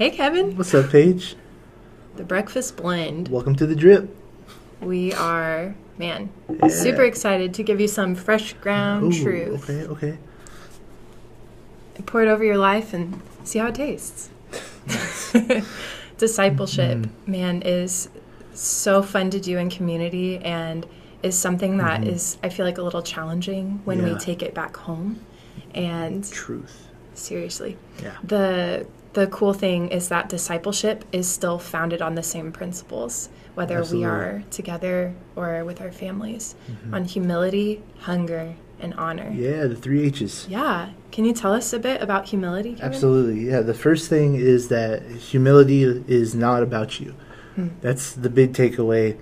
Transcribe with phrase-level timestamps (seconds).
[0.00, 0.56] Hey, Kevin.
[0.56, 1.36] What's up, Paige?
[2.16, 3.28] The Breakfast Blend.
[3.28, 4.08] Welcome to the drip.
[4.80, 6.68] We are, man, Yeah.
[6.68, 9.68] super excited to give you some fresh ground Ooh, truth.
[9.68, 10.18] Okay, okay.
[12.06, 14.30] Pour it over your life and see how it tastes.
[16.16, 17.10] Discipleship, Mhm.
[17.26, 18.08] man, is
[18.54, 20.86] so fun to do in community and
[21.22, 22.46] is something that is, Mhm.
[22.46, 25.18] I feel like, a little challenging when we take it back home.
[25.74, 26.88] And Truth.
[27.12, 28.12] seriously, Yeah.
[28.26, 33.78] the the cool thing is that discipleship is still founded on the same principles whether
[33.78, 34.06] Absolutely.
[34.06, 36.94] we are together or with our families Mhm.
[36.94, 40.46] on humility hunger and honor Yeah, the three H's.
[40.48, 40.90] Yeah.
[41.10, 42.86] can you tell us a bit about humility Kevin?
[42.86, 43.40] Absolutely.
[43.48, 47.14] Yeah, the first thing is that humility is not about you.
[47.56, 47.68] Hmm.
[47.82, 49.16] That's the big takeaway.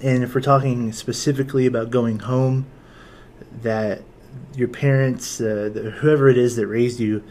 [0.00, 2.66] And if we're talking specifically about going home,
[3.62, 4.02] that
[4.54, 7.22] your parents, uh, whoever it is that raised you,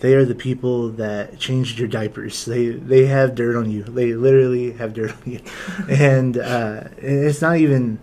[0.00, 2.44] they are the people that changed your diapers.
[2.44, 3.82] They they have dirt on you.
[3.82, 5.40] They literally have dirt on you,
[5.88, 7.98] and uh, it's not even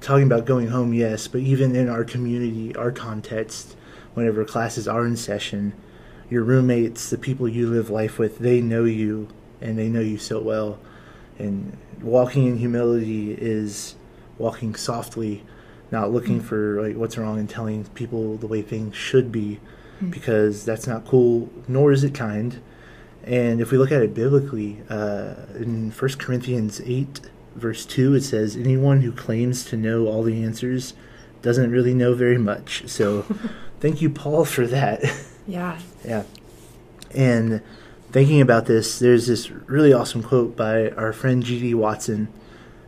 [0.00, 0.94] talking about going home.
[0.94, 3.76] Yes, but even in our community, our context,
[4.14, 5.72] whenever classes are in session,
[6.30, 9.28] your roommates, the people you live life with, they know you
[9.60, 10.78] and they know you so well.
[11.38, 13.96] And walking in humility is
[14.38, 15.44] walking softly,
[15.90, 19.60] not looking for like what's wrong and telling people the way things should be
[19.98, 20.10] Hmm.
[20.10, 22.60] because that's not cool nor is it kind.
[23.24, 27.20] And if we look at it biblically, uh, in 1 Corinthians 8,
[27.56, 30.94] verse 2, it says, Anyone who claims to know all the answers
[31.42, 32.86] doesn't really know very much.
[32.86, 33.22] So
[33.80, 35.02] thank you, Paul, for that.
[35.46, 36.22] yeah yeah.
[37.12, 37.62] And
[38.12, 41.74] thinking about this, there's this really awesome quote by our friend G.D.
[41.74, 42.28] Watson.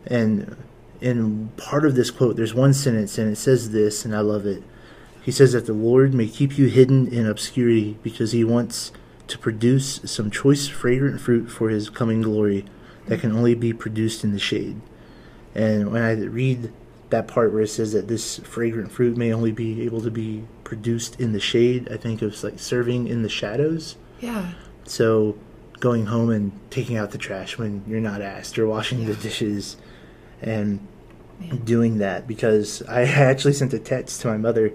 [0.06, 0.56] And
[1.00, 4.46] in part of this quote, there's one sentence, and it says this, and I love
[4.46, 4.62] it.
[5.28, 8.92] He says that the Lord may keep you hidden in obscurity because he wants
[9.26, 12.64] to produce some choice, fragrant fruit for his coming glory
[13.08, 14.80] that can only be produced in the shade.
[15.54, 16.72] And when I read
[17.10, 20.44] that part where it says that this fragrant fruit may only be able to be
[20.64, 23.96] produced in the shade, I think of like serving in the shadows.
[24.20, 24.52] yeah
[24.84, 25.36] So
[25.78, 29.76] going home and taking out the trash when you're not asked, or washing the dishes,
[30.40, 30.88] and
[31.38, 31.58] Man.
[31.66, 34.72] doing that because I actually sent a text to my mother,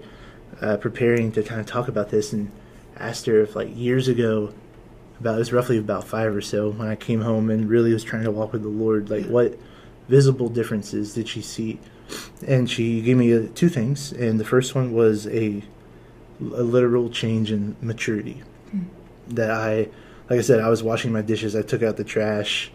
[0.60, 2.50] uh, preparing to kind of talk about this, and
[2.98, 4.52] asked her if like years ago,
[5.20, 8.04] about it was roughly about five or so when I came home and really was
[8.04, 9.58] trying to walk with the Lord, like what
[10.08, 11.80] visible differences did she see?
[12.46, 15.62] And she gave me uh, two things, and the first one was a,
[16.40, 18.82] a literal change in maturity Hmm.
[19.28, 19.88] that I,
[20.28, 21.54] like I said, I was washing my dishes.
[21.56, 22.70] I took out the trash.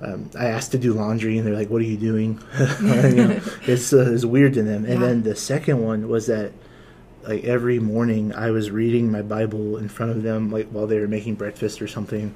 [0.00, 2.38] Um, I asked to do laundry, and they're like, "What are you doing?"
[2.80, 4.84] You know, it's uh, it's weird to them.
[4.84, 5.06] And Yeah.
[5.06, 6.52] then the second one was that,
[7.26, 10.98] like every morning, I was reading my Bible in front of them, like while they
[11.00, 12.34] were making breakfast or something.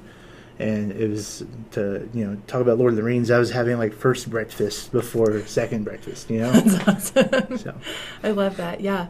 [0.59, 3.31] And it was to you know talk about Lord of the Rings.
[3.31, 6.29] I was having like first breakfast before second breakfast.
[6.29, 7.75] You know, that's awesome so
[8.23, 8.81] I love that.
[8.81, 9.07] Yeah,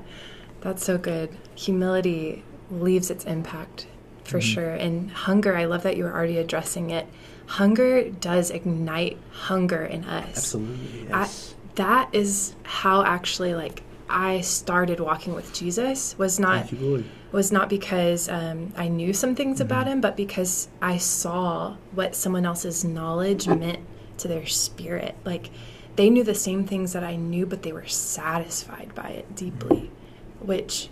[0.62, 1.30] that's so good.
[1.56, 3.88] Humility leaves its impact
[4.24, 4.42] for Mhm.
[4.44, 4.70] sure.
[4.76, 7.06] And hunger, I love that you were already addressing it.
[7.48, 10.38] Hunger does ignite hunger in us.
[10.38, 11.56] absolutely I- yes.
[11.76, 17.70] That is how actually like I started walking with Jesus was not you, was not
[17.70, 19.92] because um, I knew some things about Mhm.
[19.94, 23.80] him, but because I saw what someone else's knowledge meant
[24.18, 25.16] to their spirit.
[25.26, 25.50] Like
[25.96, 29.90] they knew the same things that I knew, but they were satisfied by it deeply,
[30.40, 30.90] which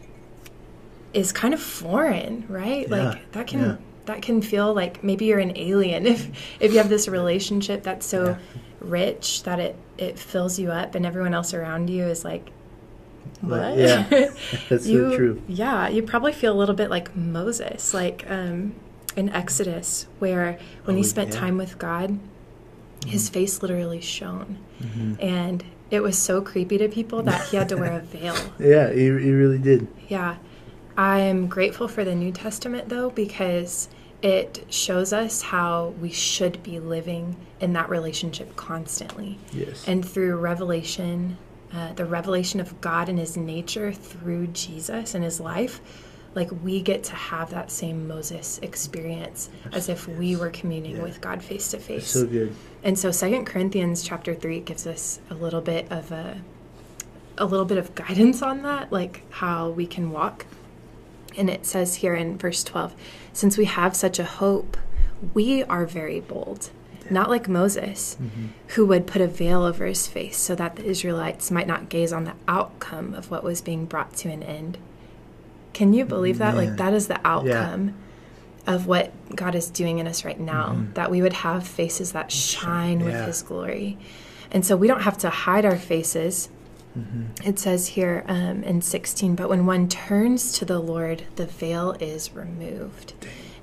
[1.13, 2.87] is kind of foreign, right?
[2.89, 3.75] Yeah, Like that can yeah.
[4.05, 8.05] that can feel like maybe you're an alien if if you have this relationship that's
[8.05, 8.35] so Yeah.
[8.79, 12.49] rich that it it fills you up, and everyone else around you is like.
[13.41, 13.77] What?
[13.77, 14.03] yeah,
[14.69, 15.41] that's you, so true.
[15.47, 18.75] Yeah, you probably feel a little bit like Moses, like um,
[19.15, 21.35] in Exodus, where when he Oh, spent yeah.
[21.35, 21.45] Mm-hmm.
[21.45, 22.19] time with God,
[23.07, 24.57] his face literally shone.
[24.81, 28.35] hmm And it was so creepy to people that he had to wear a veil.
[28.59, 29.87] Yeah, he, he really did.
[30.07, 30.35] Yeah.
[30.97, 33.87] I am grateful for the New Testament, though, because
[34.21, 39.39] it shows us how we should be living in that relationship constantly.
[39.53, 39.87] Yes.
[39.87, 41.37] And through revelation,
[41.73, 45.81] uh, the revelation of God and his nature through Jesus and his life,
[46.35, 51.03] like we get to have that same Moses experience as if we were communing Yeah.
[51.03, 52.07] with God face to face.
[52.07, 52.53] so good.
[52.83, 56.37] And so Second Corinthians chapter 3 gives us a little bit of a
[57.37, 60.45] a little bit of guidance on that, like how we can walk.
[61.37, 62.93] And it says here in verse 12,
[63.31, 64.75] since we have such a hope,
[65.33, 66.69] we are very bold.
[67.11, 68.49] Not like Moses, Mhm.
[68.75, 72.13] who would put a veil over his face so that the Israelites might not gaze
[72.13, 74.77] on the outcome of what was being brought to an end.
[75.73, 76.55] Can you believe that?
[76.55, 77.93] Like that is the outcome
[78.67, 82.31] of what God is doing in us right now, that we would have faces that
[82.31, 83.25] shine with Mm-hmm.
[83.27, 83.97] His glory.
[84.51, 86.49] And so we don't have to hide our faces.
[86.97, 87.47] Mm-hmm.
[87.47, 91.95] It says here um, in 16, but when one turns to the Lord, the veil
[91.99, 93.13] is removed.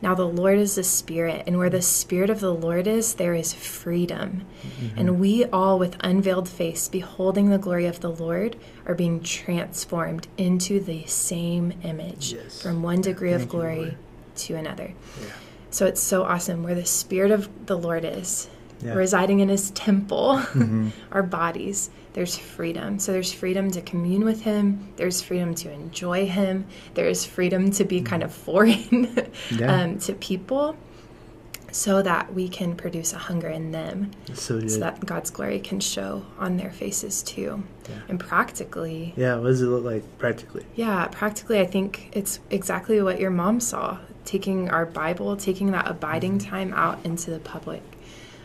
[0.03, 3.35] Now, the Lord is the Spirit, and where the Spirit of the Lord is, there
[3.35, 4.45] is freedom.
[4.63, 4.99] Mm-hmm.
[4.99, 8.57] And we all, with unveiled face, beholding the glory of the Lord,
[8.87, 12.61] are being transformed into the same image Yes.
[12.63, 13.97] from one degree of Thank you, glory Lord.
[14.37, 14.93] to another.
[15.21, 15.27] Yeah.
[15.71, 18.49] So it's so awesome where the Spirit of the Lord is,
[18.83, 18.95] Yeah.
[18.95, 20.91] residing in His temple, Mhm.
[21.13, 22.99] our bodies, there's freedom.
[22.99, 27.85] So there's freedom to commune with Him, there's freedom to enjoy Him, there's freedom to
[27.85, 29.73] be kind of foreign Yeah.
[29.83, 30.77] um, to people
[31.71, 35.79] so that we can produce a hunger in them so so that God's glory can
[35.79, 37.63] show on their faces too.
[37.89, 37.95] Yeah.
[38.09, 40.65] And practically, yeah, what does it look like practically?
[40.75, 45.87] yeah, practically, I think it's exactly what your mom saw taking our Bible, taking that
[45.87, 46.49] abiding Mm-hmm.
[46.51, 47.83] time out into the public.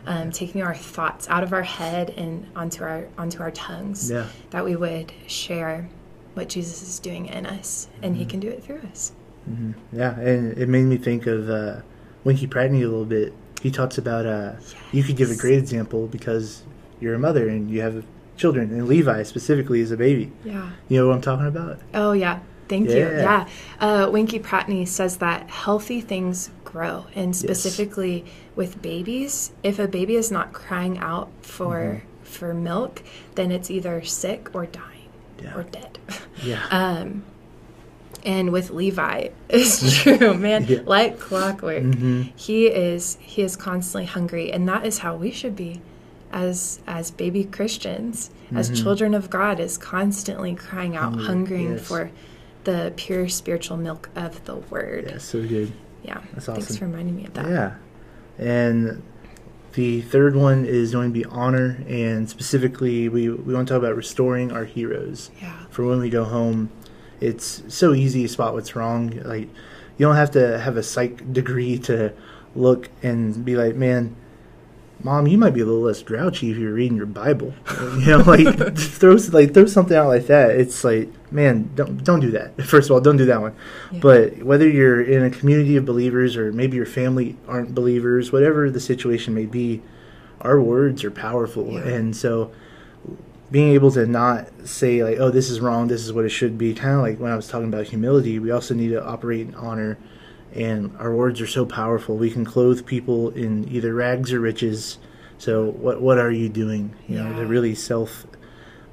[0.06, 4.26] Um, taking our thoughts out of our head and onto our onto our tongues, Yeah.
[4.50, 5.90] that we would share
[6.34, 8.20] what Jesus is doing in us, and Mm-hmm.
[8.20, 9.12] He can do it through us.
[9.46, 11.82] hmm Yeah, and it made me think of uh,
[12.24, 13.34] Winky Pratney a little bit.
[13.62, 14.54] He talks about uh,
[14.92, 16.64] you could give a great example because
[17.00, 18.04] you're a mother and you have
[18.38, 20.32] children, and Levi specifically is a baby.
[20.44, 20.72] Yeah.
[20.90, 21.80] You know what I'm talking about?
[21.94, 22.40] Oh yeah,
[22.70, 22.98] thank you.
[22.98, 23.22] Yeah.
[23.22, 23.48] Yeah,
[24.06, 28.24] uh, Winky Pratney says that healthy things grow, and specifically
[28.56, 32.24] with babies, if a baby is not crying out for Mm-hmm.
[32.24, 33.04] for milk,
[33.36, 35.10] then it's either sick or dying
[35.44, 35.56] Yeah.
[35.58, 35.98] or dead.
[36.44, 36.66] Yeah.
[36.72, 37.24] Um,
[38.24, 40.66] and with Levi, it's true, man.
[40.68, 40.80] Yeah.
[40.86, 45.56] Like clockwork, hmm he is he is constantly hungry, and that is how we should
[45.56, 45.82] be,
[46.32, 48.82] as as baby Christians, as Mhm.
[48.84, 51.82] children of God, is constantly crying out, Hungry, hungering yes.
[51.88, 52.12] for
[52.64, 55.06] the pure spiritual milk of the Word.
[55.10, 55.72] Yeah, so good.
[56.04, 57.48] Yeah, That's thanks for reminding me of that.
[57.48, 57.76] Yeah.
[58.38, 59.04] And
[59.74, 63.82] the third one is going to be honor, and specifically, we, we want to talk
[63.82, 65.32] about restoring our heroes.
[65.42, 65.66] Yeah.
[65.70, 66.72] For when we go home,
[67.20, 69.12] it's so easy to spot what's wrong.
[69.24, 69.48] Like,
[69.98, 72.14] you don't have to have a psych degree to
[72.56, 74.16] look and be like, man,
[75.04, 77.54] mom, you might be a little less grouchy if you're reading your Bible.
[78.00, 80.52] you know, like throw like throw something out like that.
[80.52, 82.62] It's like, man, don't don't do that.
[82.66, 83.56] First of all, don't do that one.
[83.92, 84.00] Yeah.
[84.00, 88.70] But whether you're in a community of believers or maybe your family aren't believers, whatever
[88.70, 89.82] the situation may be,
[90.42, 91.72] our words are powerful.
[91.72, 91.88] Yeah.
[91.88, 92.52] And so
[93.50, 95.88] being able to not say like, "Oh, this is wrong.
[95.88, 98.40] This is what it should be." Kind of like when I was talking about humility,
[98.40, 99.98] we also need to operate in honor.
[100.54, 102.18] And our words are so powerful.
[102.18, 104.98] We can clothe people in either rags or riches.
[105.38, 106.94] So what what are you doing?
[107.08, 108.26] You know, to really self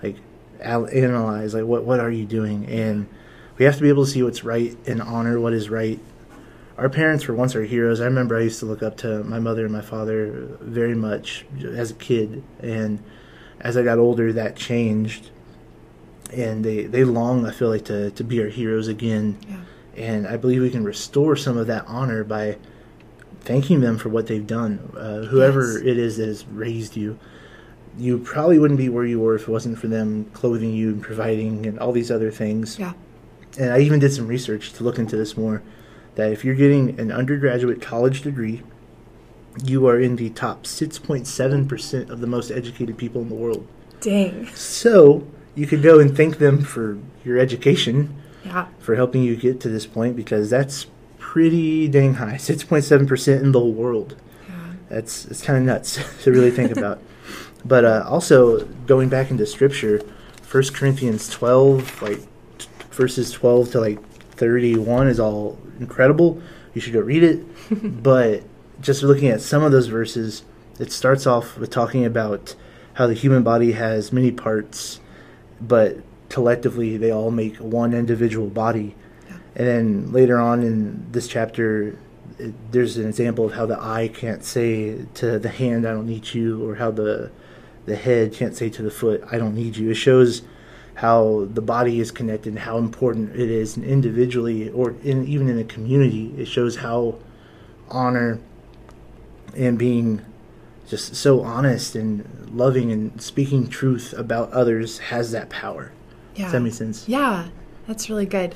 [0.02, 0.16] like
[0.60, 2.66] analyze like what what are you doing?
[2.66, 3.08] And
[3.58, 5.98] we have to be able to see what's right and honor what is right.
[6.76, 8.00] Our parents were once our heroes.
[8.00, 11.44] I remember I used to look up to my mother and my father very much
[11.64, 13.02] as a kid, and
[13.60, 15.30] as I got older, that changed.
[16.32, 19.38] And they, they long, I feel like, to, to be our heroes again.
[19.48, 19.56] Yeah.
[19.96, 22.58] And I believe we can restore some of that honor by
[23.40, 24.92] thanking them for what they've done.
[24.94, 25.82] Uh, whoever Yes.
[25.86, 27.18] it is that has raised you,
[27.96, 31.02] you probably wouldn't be where you were if it wasn't for them clothing you and
[31.02, 32.78] providing and all these other things.
[32.78, 32.92] Yeah.
[33.58, 35.62] And I even did some research to look into this more.
[36.16, 38.62] That if you're getting an undergraduate college degree,
[39.64, 43.66] you are in the top 6.7% of the most educated people in the world.
[44.00, 44.46] Dang.
[44.54, 48.14] So you could go and thank them for your education,
[48.44, 48.66] Yeah.
[48.78, 50.86] for helping you get to this point, because that's
[51.18, 54.16] pretty dang high 6.7% in the world.
[54.48, 54.54] Yeah.
[54.88, 57.00] That's it's kind of nuts to really think about.
[57.64, 60.00] But uh, also going back into scripture,
[60.42, 62.20] First Corinthians twelve, like
[62.58, 66.40] t- verses twelve to like thirty-one, is all incredible.
[66.74, 67.44] You should go read it.
[68.02, 68.44] but
[68.80, 70.44] just looking at some of those verses,
[70.78, 72.54] it starts off with talking about
[72.94, 75.00] how the human body has many parts,
[75.60, 78.94] but collectively they all make one individual body.
[79.54, 81.98] And then later on in this chapter,
[82.38, 86.06] it, there's an example of how the eye can't say to the hand, "I don't
[86.06, 87.30] need you," or how the
[87.86, 90.42] the head can't say to the foot, "I don't need you." It shows
[90.94, 95.48] how the body is connected, and how important it is, and individually or in even
[95.48, 96.34] in a community.
[96.36, 97.16] It shows how
[97.90, 98.38] honor
[99.56, 100.22] and being
[100.88, 105.92] just so honest and loving and speaking truth about others has that power.
[106.34, 106.44] Yeah.
[106.44, 107.08] Does that make sense?
[107.08, 107.48] Yeah,
[107.86, 108.54] that's really good.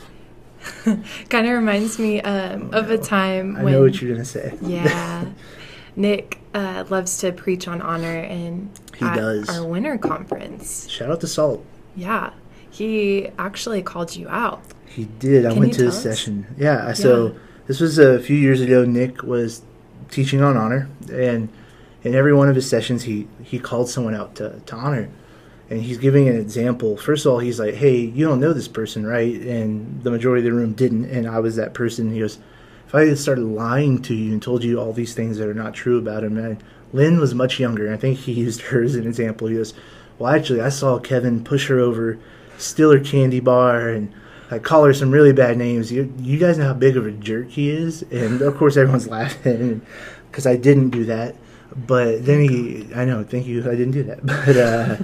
[1.29, 4.25] kind of reminds me um, of a time when I when know what you're gonna
[4.25, 4.55] say.
[4.63, 5.27] yeah,
[5.97, 9.49] Nick uh, loves to preach on honor and He at does.
[9.49, 10.89] our winter conference.
[10.89, 11.65] Shout out to Salt.
[11.97, 12.33] Yeah,
[12.71, 14.63] he actually called you out.
[14.87, 15.47] He did.
[15.47, 16.03] I went to his us?
[16.03, 16.47] session.
[16.59, 16.93] Yeah.
[16.93, 17.35] So
[17.67, 18.85] This was a few years ago.
[18.85, 19.63] Nick was
[20.11, 21.49] teaching on honor, and
[22.05, 25.09] in every one of his sessions, he he called someone out to to honor,
[25.73, 26.99] and he's giving an example.
[26.99, 30.47] First of all, he's like, "Hey, you don't know this person, right?" And the majority
[30.47, 32.13] of the room didn't, and I was that person.
[32.13, 32.39] He goes,
[32.87, 35.55] "If I had started lying to you and told you all these things that are
[35.55, 36.63] not true about him," and
[36.93, 37.91] Lynn was much younger.
[37.91, 39.49] I think he used her as an example.
[39.49, 39.73] He goes,
[40.19, 42.19] "Well, actually, I saw Kevin push her over,
[42.59, 44.13] steal her candy bar, and."
[44.51, 45.91] I call her some really bad names.
[45.91, 49.09] You, you guys know how big of a jerk he is, and of course everyone's
[49.19, 49.81] laughing
[50.31, 51.37] because I didn't do that.
[51.75, 54.21] But then he, I know, thank you, I didn't do that.
[54.27, 54.97] But uh,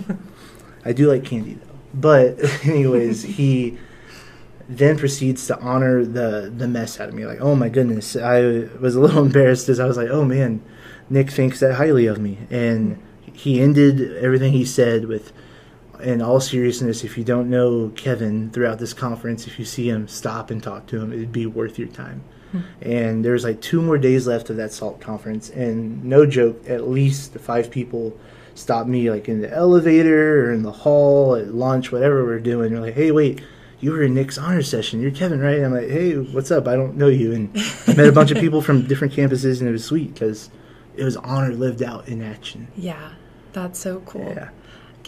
[0.88, 1.78] I do like candy though.
[1.92, 3.78] But anyways, he
[4.68, 7.26] then proceeds to honor the the mess out of me.
[7.26, 8.40] Like, oh my goodness, I
[8.80, 10.62] was a little embarrassed as I was like, oh man,
[11.10, 13.00] Nick thinks that highly of me, and
[13.32, 15.32] he ended everything he said with
[16.00, 20.06] in all seriousness, if you don't know Kevin throughout this conference, if you see him,
[20.06, 21.12] stop and talk to him.
[21.12, 22.22] It'd be worth your time.
[22.52, 22.60] Hmm.
[22.80, 26.88] And there's like two more days left of that SALT conference, and no joke, at
[26.88, 28.16] least five people
[28.58, 32.72] stopped me like in the elevator or in the hall at lunch, whatever we're doing.
[32.72, 33.42] They're like, "Hey, wait."
[33.80, 35.00] You were in Nick's honor session.
[35.00, 35.58] You're Kevin, right?
[35.58, 36.66] And I'm like, hey, what's up?
[36.66, 37.32] I don't know you.
[37.32, 37.48] And
[37.86, 40.50] I met a bunch of people from different campuses, and it was sweet because
[40.96, 42.66] it was honor lived out in action.
[42.76, 43.12] Yeah,
[43.52, 44.32] that's so cool.
[44.34, 44.48] Yeah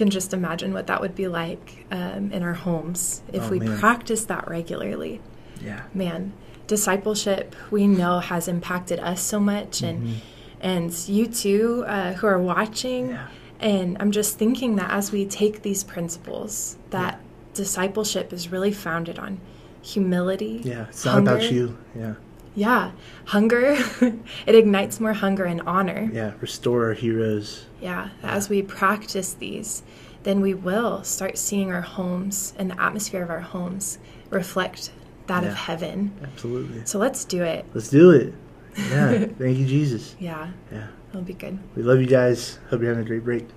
[0.01, 3.59] can just imagine what that would be like um, in our homes if oh, we
[3.59, 3.79] man.
[3.79, 5.21] practice that regularly.
[5.63, 5.83] Yeah.
[5.93, 6.33] Man,
[6.67, 10.19] discipleship we know has impacted us so much, and mm-hmm.
[10.61, 13.11] And you too uh, who are watching.
[13.11, 13.27] Yeah.
[13.61, 17.21] And I'm just thinking that as we take these principles, that yeah.
[17.55, 19.41] discipleship is really founded on
[19.83, 20.63] humility.
[20.65, 21.79] Yeah, it's not hunger, about you.
[21.95, 22.15] Yeah.
[22.55, 22.93] Yeah,
[23.27, 23.77] hunger.
[24.47, 26.11] it ignites more hunger and honor.
[26.13, 27.67] Yeah, restore our heroes.
[27.81, 29.83] Yeah, as we practice these,
[30.23, 33.99] then we will start seeing our homes and the atmosphere of our homes
[34.31, 34.91] reflect
[35.27, 36.13] that yeah, of heaven.
[36.23, 36.85] Absolutely.
[36.85, 37.65] So let's do it.
[37.73, 38.35] Let's do it.
[38.77, 39.27] Yeah.
[39.41, 40.17] Thank you, Jesus.
[40.21, 40.51] Yeah.
[40.71, 40.89] Yeah.
[41.09, 41.59] It'll be good.
[41.75, 42.59] We love you guys.
[42.69, 43.49] Hope you're having a great break.